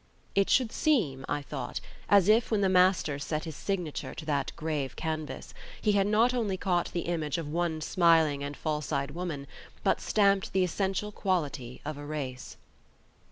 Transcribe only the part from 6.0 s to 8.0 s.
not only caught the image of one